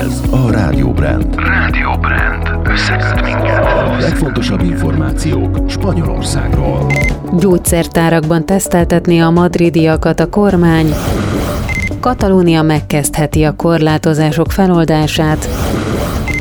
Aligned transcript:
Ez 0.00 0.20
a 0.30 0.50
Rádió 0.50 0.90
Brand. 0.92 1.34
Rádió 1.36 1.90
Brand. 2.00 2.68
Összeköt 2.68 3.22
minket. 3.24 3.64
A 3.64 3.96
legfontosabb 4.00 4.62
információk 4.62 5.58
Spanyolországról. 5.68 6.86
Gyógyszertárakban 7.38 8.46
teszteltetni 8.46 9.20
a 9.20 9.30
madridiakat 9.30 10.20
a 10.20 10.28
kormány. 10.28 10.94
Katalónia 12.00 12.62
megkezdheti 12.62 13.44
a 13.44 13.56
korlátozások 13.56 14.50
feloldását. 14.50 15.48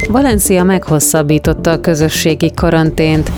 Valencia 0.09 0.63
meghosszabbította 0.63 1.71
a 1.71 1.79
közösségi 1.79 2.52
karantént. 2.55 3.32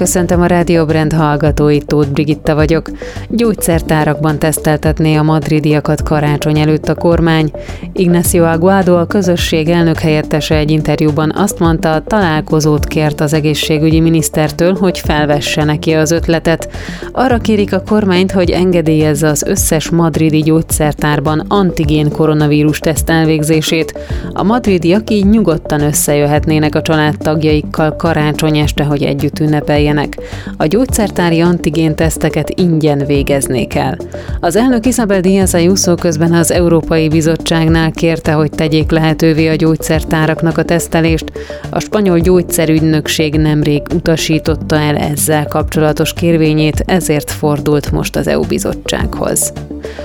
Köszöntöm 0.00 0.40
a 0.40 0.46
Rádió 0.46 0.84
Brand 0.84 1.12
hallgatóit, 1.12 1.86
Tóth 1.86 2.08
Brigitta 2.08 2.54
vagyok. 2.54 2.90
Gyógyszertárakban 3.28 4.38
teszteltetné 4.38 5.14
a 5.14 5.22
madridiakat 5.22 6.02
karácsony 6.02 6.58
előtt 6.58 6.88
a 6.88 6.94
kormány. 6.94 7.50
Ignacio 7.92 8.44
Aguado, 8.44 8.96
a 8.96 9.06
közösség 9.06 9.68
elnök 9.68 9.98
helyettese 9.98 10.56
egy 10.56 10.70
interjúban 10.70 11.32
azt 11.36 11.58
mondta, 11.58 12.02
találkozót 12.06 12.86
kért 12.86 13.20
az 13.20 13.32
egészségügyi 13.32 14.00
minisztertől, 14.00 14.74
hogy 14.74 14.98
felvesse 14.98 15.64
neki 15.64 15.92
az 15.92 16.10
ötletet. 16.10 16.68
Arra 17.12 17.38
kérik 17.38 17.74
a 17.74 17.82
kormányt, 17.82 18.32
hogy 18.32 18.50
engedélyezze 18.50 19.28
az 19.28 19.42
összes 19.42 19.90
madridi 19.90 20.42
gyógyszertárban 20.42 21.44
antigén 21.48 22.10
koronavírus 22.10 22.78
teszt 22.78 23.10
elvégzését. 23.10 23.98
A 24.32 24.42
madridiak 24.42 25.10
így 25.10 25.26
nyugodtan 25.26 25.80
összejöhetnének 25.80 26.74
a 26.74 26.82
családtagjaikkal 26.82 27.96
karácsony 27.96 28.58
este, 28.58 28.84
hogy 28.84 29.02
együtt 29.02 29.38
ünnepeljenek 29.38 29.88
legyenek. 29.94 30.18
A 30.56 30.66
gyógyszertári 30.66 31.40
antigén 31.40 31.94
teszteket 31.94 32.50
ingyen 32.50 33.04
végeznék 33.06 33.74
el. 33.74 33.96
Az 34.40 34.56
elnök 34.56 34.86
Isabel 34.86 35.20
Díaz 35.20 35.54
Ayuso 35.54 35.94
közben 35.94 36.32
az 36.32 36.50
Európai 36.50 37.08
Bizottságnál 37.08 37.90
kérte, 37.90 38.32
hogy 38.32 38.50
tegyék 38.50 38.90
lehetővé 38.90 39.48
a 39.48 39.54
gyógyszertáraknak 39.54 40.58
a 40.58 40.62
tesztelést. 40.62 41.32
A 41.70 41.80
spanyol 41.80 42.18
gyógyszerügynökség 42.18 43.34
nemrég 43.34 43.82
utasította 43.94 44.76
el 44.76 44.96
ezzel 44.96 45.46
kapcsolatos 45.46 46.12
kérvényét, 46.12 46.82
ezért 46.86 47.30
fordult 47.30 47.90
most 47.92 48.16
az 48.16 48.26
EU 48.26 48.42
bizottsághoz. 48.42 49.52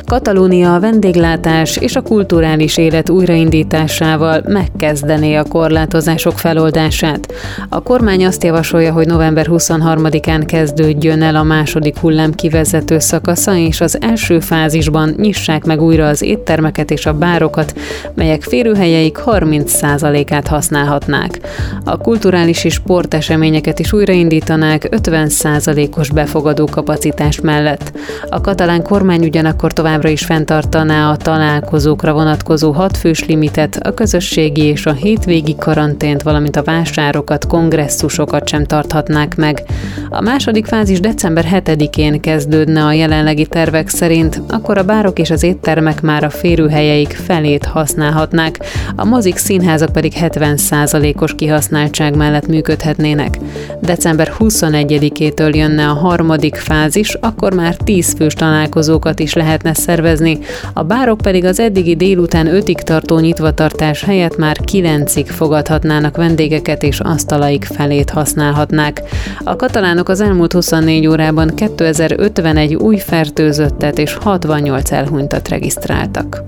Katalónia 0.06 0.74
a 0.74 0.80
vendéglátás 0.80 1.78
és 1.78 1.96
a 1.96 2.02
kulturális 2.02 2.78
élet 2.78 3.10
újraindításával 3.10 4.42
megkezdené 4.48 5.36
a 5.36 5.44
korlátozások 5.44 6.40
feloldását. 6.40 7.34
A 7.70 7.82
kormány 7.82 8.26
azt 8.26 8.44
javasolja, 8.44 8.94
hogy 8.94 9.08
november 9.08 9.48
23-án 9.82 10.44
kezdődjön 10.46 11.22
el 11.22 11.36
a 11.36 11.44
második 11.44 11.98
hullám 11.98 12.34
kivezető 12.34 13.00
szakasza, 13.00 13.56
és 13.56 13.82
az 13.82 14.02
első 14.02 14.40
fázisban 14.40 15.14
nyissák 15.18 15.66
meg 15.66 15.82
újra 15.82 16.08
az 16.08 16.22
éttermeket 16.22 16.92
és 16.92 17.06
a 17.06 17.14
bárokat, 17.14 17.74
melyek 18.14 18.44
férőhelyeik 18.44 19.18
30%-át 19.26 20.48
használhatnák. 20.48 21.40
A 21.84 21.98
kulturális 21.98 22.64
és 22.64 22.74
sporteseményeket 22.74 23.80
is 23.80 23.94
újraindítanák 23.94 24.88
50%-os 24.92 26.10
befogadó 26.10 26.66
kapacitás 26.66 27.40
mellett. 27.42 27.92
A 28.30 28.42
katalán 28.42 28.84
kormány 28.84 29.24
ugyanakkor 29.24 29.74
továbbra 29.74 30.10
is 30.10 30.26
fenntartaná 30.26 31.12
a 31.12 31.18
találkozókra 31.18 32.14
vonatkozó 32.14 32.72
hatfős 32.72 33.26
limitet, 33.26 33.76
a 33.76 33.94
közösségi 33.94 34.64
és 34.64 34.86
a 34.86 34.94
hétvégi 34.94 35.56
karantént, 35.56 36.22
valamint 36.22 36.56
a 36.56 36.64
vásárokat, 36.64 37.48
kongresszusokat 37.48 38.48
sem 38.48 38.66
tarthatnák 38.66 39.36
meg. 39.36 39.55
hashtag 39.56 40.05
A 40.10 40.22
második 40.22 40.66
fázis 40.66 41.00
december 41.00 41.46
7-én 41.52 42.22
kezdődne 42.22 42.84
a 42.84 42.92
jelenlegi 42.92 43.46
tervek 43.46 43.90
szerint, 43.90 44.42
akkor 44.50 44.78
a 44.78 44.84
bárok 44.84 45.20
és 45.20 45.30
az 45.30 45.44
éttermek 45.44 46.02
már 46.02 46.24
a 46.24 46.30
férőhelyeik 46.30 47.12
felét 47.12 47.66
használhatnák, 47.66 48.60
a 48.96 49.06
mozik 49.06 49.38
színházak 49.38 49.92
pedig 49.92 50.14
70%-os 50.20 51.36
kihasználtság 51.36 52.16
mellett 52.16 52.48
működhetnének. 52.48 53.38
December 53.82 54.34
21-től 54.40 55.56
jönne 55.56 55.88
a 55.88 55.94
harmadik 55.94 56.56
fázis, 56.56 57.14
akkor 57.14 57.54
már 57.54 57.76
10 57.76 58.14
fős 58.18 58.34
találkozókat 58.34 59.20
is 59.20 59.34
lehetne 59.34 59.74
szervezni, 59.74 60.38
a 60.74 60.84
bárok 60.84 61.18
pedig 61.18 61.46
az 61.46 61.60
eddigi 61.60 61.96
délután 61.96 62.48
5-ig 62.50 62.78
tartó 62.78 63.20
nyitvatartás 63.20 64.04
helyett 64.04 64.38
már 64.38 64.58
9-ig 64.72 65.26
fogadhatnának 65.28 66.18
vendégeket 66.18 66.84
és 66.84 67.00
asztalaik 67.00 67.64
felét 67.64 68.10
használhatnák. 68.10 69.02
A 69.44 69.56
katalánok 69.96 70.10
az 70.10 70.22
elmúlt 70.22 70.54
24 70.54 71.08
órában 71.08 71.56
2051 71.56 72.76
új 72.76 72.98
fertőzöttet 72.98 73.98
és 73.98 74.14
68 74.14 74.92
elhunytat 74.92 75.48
regisztráltak. 75.48 76.44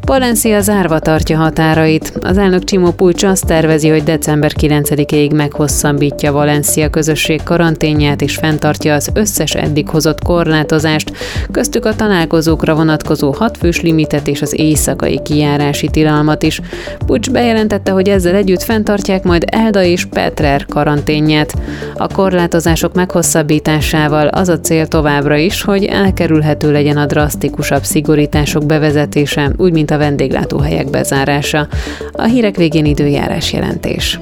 Valencia 0.00 0.60
zárva 0.60 0.98
tartja 0.98 1.38
határait. 1.38 2.12
Az 2.22 2.38
elnök 2.38 2.64
Csimó 2.64 2.90
Pulcs 2.90 3.22
azt 3.22 3.46
tervezi, 3.46 3.88
hogy 3.88 4.02
december 4.02 4.52
9-ig 4.60 5.34
meghosszabbítja 5.34 6.32
Valencia 6.32 6.90
közösség 6.90 7.42
karanténját 7.42 8.20
és 8.20 8.34
fenntartja 8.34 8.94
az 8.94 9.10
összes 9.14 9.54
eddig 9.54 9.88
hozott 9.88 10.22
korlátozást, 10.22 11.12
köztük 11.50 11.84
a 11.84 11.94
találkozókra 11.94 12.74
vonatkozó 12.74 13.32
hatfős 13.32 13.80
limitet 13.80 14.28
és 14.28 14.42
az 14.42 14.58
éjszakai 14.58 15.20
kijárási 15.22 15.88
tilalmat 15.88 16.42
is. 16.42 16.60
Pucs 17.06 17.30
bejelentette, 17.30 17.90
hogy 17.90 18.08
ezzel 18.08 18.34
együtt 18.34 18.62
fenntartják 18.62 19.22
majd 19.24 19.44
Elda 19.46 19.82
és 19.82 20.04
Petrer 20.04 20.66
karanténját. 20.66 21.54
A 21.94 22.06
korlátozások 22.84 22.94
meghosszabbításával 22.94 24.26
az 24.26 24.48
a 24.48 24.60
cél 24.60 24.86
továbbra 24.86 25.36
is, 25.36 25.62
hogy 25.62 25.84
elkerülhető 25.84 26.72
legyen 26.72 26.96
a 26.96 27.06
drasztikusabb 27.06 27.82
szigorítások 27.82 28.66
bevezetése, 28.66 29.50
úgy 29.56 29.72
mint 29.72 29.90
a 29.90 29.98
vendéglátóhelyek 29.98 30.90
bezárása. 30.90 31.68
A 32.12 32.24
hírek 32.24 32.56
végén 32.56 32.84
időjárás 32.84 33.52
jelentés. 33.52 34.18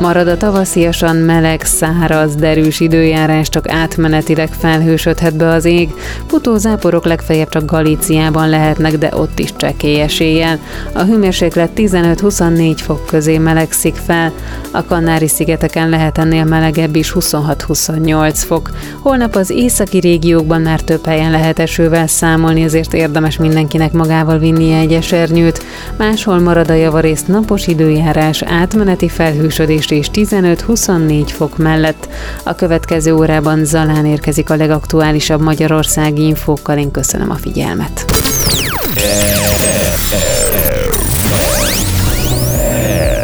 Marad 0.00 0.28
a 0.28 0.36
tavasziasan 0.36 1.16
meleg, 1.16 1.62
száraz, 1.64 2.34
derűs 2.34 2.80
időjárás, 2.80 3.48
csak 3.48 3.68
átmenetileg 3.68 4.48
felhősödhet 4.58 5.36
be 5.36 5.48
az 5.48 5.64
ég. 5.64 5.90
Futózáporok 6.26 7.04
legfeljebb 7.04 7.48
csak 7.48 7.64
Galíciában 7.64 8.48
lehetnek, 8.48 8.98
de 8.98 9.10
ott 9.12 9.38
is 9.38 9.52
csekély 9.56 10.00
eséllyel. 10.00 10.58
A 10.92 11.02
hőmérséklet 11.02 11.70
15-24 11.76 12.74
fok 12.76 13.06
közé 13.06 13.38
melegszik 13.38 13.94
fel. 13.94 14.32
A 14.70 14.84
Kanári-szigeteken 14.84 15.88
lehet 15.88 16.18
ennél 16.18 16.44
melegebb 16.44 16.96
is 16.96 17.12
26-28 17.14 18.32
fok. 18.34 18.70
Holnap 19.00 19.34
az 19.34 19.50
északi 19.50 19.98
régiókban 19.98 20.60
már 20.60 20.80
több 20.80 21.06
helyen 21.06 21.30
lehet 21.30 21.58
esővel 21.58 22.06
számolni, 22.06 22.62
ezért 22.62 22.94
érdemes 22.94 23.36
mindenkinek 23.36 23.92
magával 23.92 24.38
vinnie 24.38 24.78
egy 24.78 24.92
esernyőt. 24.92 25.62
Máshol 25.96 26.38
marad 26.38 26.70
a 26.70 26.74
javarészt 26.74 27.28
napos 27.28 27.66
időjárás, 27.66 28.42
átmeneti 28.42 29.08
felhősödés 29.08 29.86
és 29.90 30.10
15-24 30.12 31.24
fok 31.26 31.56
mellett. 31.56 32.08
A 32.44 32.54
következő 32.54 33.14
órában 33.14 33.64
Zalán 33.64 34.06
érkezik 34.06 34.50
a 34.50 34.56
legaktuálisabb 34.56 35.40
magyarországi 35.40 36.26
infókkal. 36.26 36.78
Én 36.78 36.90
köszönöm 36.90 37.30
a 37.30 37.34
figyelmet. 37.34 38.04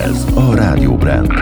Ez 0.05 0.25
a 0.35 0.55
Rádió 0.55 0.97
Brand. 0.97 1.33